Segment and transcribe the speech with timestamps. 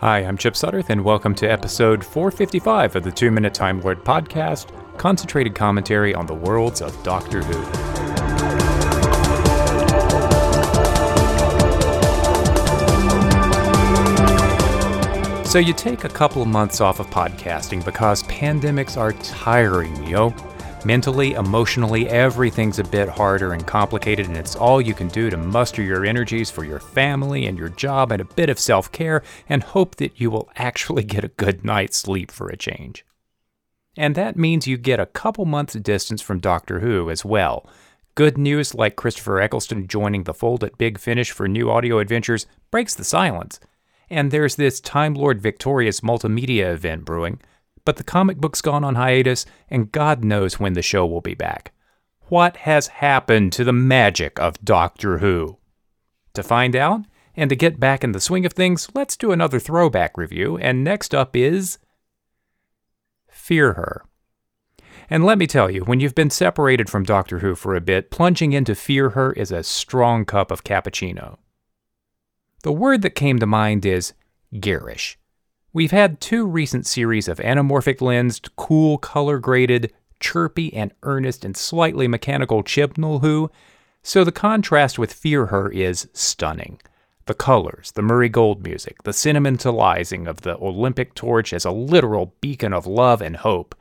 [0.00, 4.04] Hi, I'm Chip Sudderth, and welcome to episode 455 of the Two Minute Time Lord
[4.04, 4.68] podcast,
[4.98, 7.54] concentrated commentary on the worlds of Doctor Who.
[15.46, 20.34] So, you take a couple months off of podcasting because pandemics are tiring, yo.
[20.86, 25.36] Mentally, emotionally, everything's a bit harder and complicated, and it's all you can do to
[25.36, 29.24] muster your energies for your family and your job and a bit of self care
[29.48, 33.04] and hope that you will actually get a good night's sleep for a change.
[33.96, 37.68] And that means you get a couple months' distance from Doctor Who as well.
[38.14, 42.46] Good news, like Christopher Eccleston joining the fold at Big Finish for new audio adventures,
[42.70, 43.58] breaks the silence.
[44.08, 47.40] And there's this Time Lord Victorious multimedia event brewing
[47.86, 51.34] but the comic book's gone on hiatus, and God knows when the show will be
[51.34, 51.72] back.
[52.28, 55.56] What has happened to the magic of Doctor Who?
[56.34, 59.60] To find out, and to get back in the swing of things, let's do another
[59.60, 61.78] throwback review, and next up is.
[63.28, 64.04] Fear Her.
[65.08, 68.10] And let me tell you, when you've been separated from Doctor Who for a bit,
[68.10, 71.38] plunging into Fear Her is a strong cup of cappuccino.
[72.64, 74.12] The word that came to mind is
[74.58, 75.16] garish.
[75.72, 81.56] We've had two recent series of anamorphic lensed, cool color graded, chirpy and earnest and
[81.56, 83.50] slightly mechanical Chibnall Who,
[84.02, 86.80] so the contrast with Fear Her is stunning.
[87.26, 92.34] The colors, the Murray Gold music, the sentimentalizing of the Olympic torch as a literal
[92.40, 93.74] beacon of love and hope.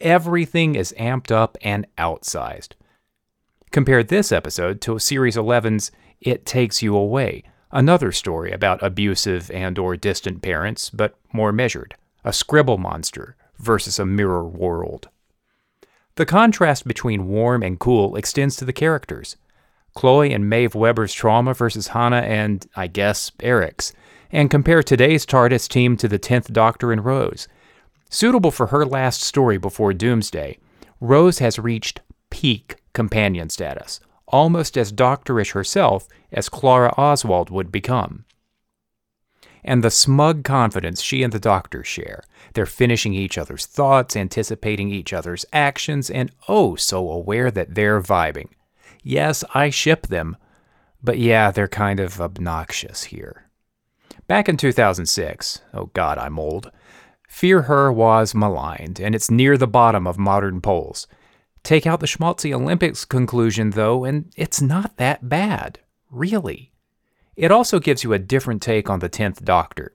[0.00, 2.70] Everything is amped up and outsized.
[3.70, 9.78] Compare this episode to Series 11's It Takes You Away, Another story about abusive and
[9.78, 11.94] or distant parents, but more measured.
[12.22, 15.08] A scribble monster versus a mirror world.
[16.16, 19.36] The contrast between warm and cool extends to the characters.
[19.94, 23.94] Chloe and Maeve Webber's trauma versus Hanne and, I guess, Erik's,
[24.30, 27.48] and compare today's TARDIS team to the 10th Doctor and Rose.
[28.10, 30.58] Suitable for her last story before Doomsday,
[31.00, 34.00] Rose has reached peak companion status,
[34.32, 38.24] almost as doctorish herself as Clara Oswald would become.
[39.62, 42.24] And the smug confidence she and the doctor share.
[42.54, 48.00] They're finishing each other's thoughts, anticipating each other's actions, and oh, so aware that they're
[48.00, 48.48] vibing.
[49.04, 50.36] Yes, I ship them,
[51.02, 53.48] but yeah, they're kind of obnoxious here.
[54.26, 56.72] Back in 2006, oh god, I'm old,
[57.32, 61.06] Fear Her was maligned, and it's near the bottom of modern polls.
[61.62, 65.78] Take out the schmaltzy Olympics conclusion, though, and it's not that bad,
[66.10, 66.72] really.
[67.36, 69.92] It also gives you a different take on the 10th Doctor.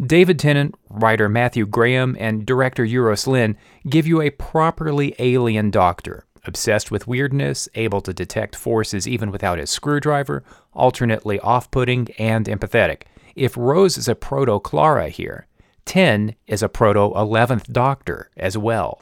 [0.00, 3.56] David Tennant, writer Matthew Graham, and director Euros Lyn
[3.88, 9.58] give you a properly alien Doctor, obsessed with weirdness, able to detect forces even without
[9.58, 13.02] his screwdriver, alternately off putting and empathetic.
[13.34, 15.46] If Rose is a proto Clara here,
[15.86, 19.00] 10 is a proto 11th Doctor as well.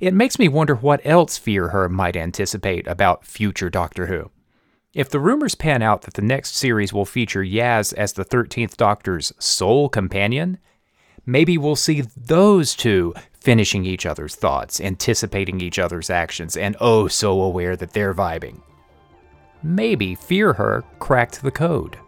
[0.00, 4.30] It makes me wonder what else Fear Her might anticipate about future Doctor Who.
[4.92, 8.76] If the rumors pan out that the next series will feature Yaz as the 13th
[8.76, 10.58] Doctor's sole companion,
[11.24, 17.08] maybe we'll see those two finishing each other's thoughts, anticipating each other's actions, and oh
[17.08, 18.60] so aware that they're vibing.
[19.62, 21.98] Maybe Fear Her cracked the code.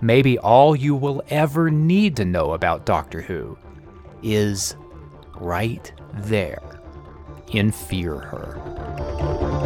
[0.00, 3.56] Maybe all you will ever need to know about Doctor Who
[4.22, 4.74] is
[5.34, 6.77] right there
[7.52, 9.58] in Fear Her.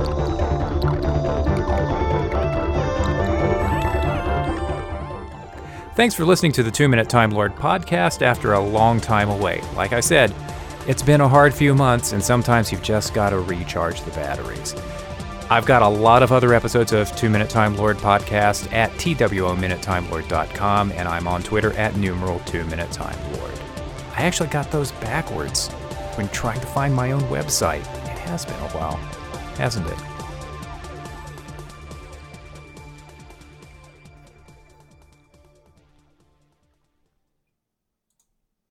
[5.95, 9.61] Thanks for listening to the Two Minute Time Lord podcast after a long time away.
[9.77, 10.35] Like I said,
[10.89, 14.75] it's been a hard few months, and sometimes you've just got to recharge the batteries.
[15.51, 20.93] I've got a lot of other episodes of Two Minute Time Lord podcast at twominutetimelord.com,
[20.93, 23.53] and I'm on Twitter at numeral Two Minute Time Lord.
[24.17, 25.69] I actually got those backwards
[26.17, 27.81] when trying to find my own website.
[27.81, 28.97] It has been a while,
[29.57, 30.12] hasn't it?